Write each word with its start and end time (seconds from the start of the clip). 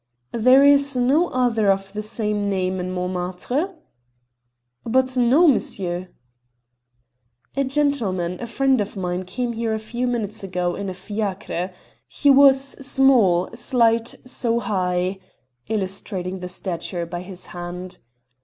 "There 0.33 0.63
is 0.65 0.97
no 0.97 1.27
other 1.27 1.69
of 1.69 1.93
the 1.93 2.01
same 2.01 2.49
name 2.49 2.79
in 2.79 2.91
Montmartre?" 2.91 3.75
"But 4.83 5.15
no, 5.15 5.47
monsieur." 5.47 6.07
"A 7.55 7.63
gentleman, 7.63 8.41
a 8.41 8.47
friend 8.47 8.81
of 8.81 8.97
mine, 8.97 9.25
came 9.25 9.53
here 9.53 9.75
a 9.75 9.77
few 9.77 10.07
minutes 10.07 10.43
ago 10.43 10.73
in 10.73 10.89
a 10.89 10.95
fiacre. 10.95 11.69
He 12.07 12.31
was 12.31 12.59
small, 12.83 13.51
slight, 13.53 14.15
so 14.25 14.59
high" 14.59 15.19
illustrating 15.67 16.39
the 16.39 16.49
stature 16.49 17.05
by 17.05 17.21
his 17.21 17.45
hand. 17.53 17.99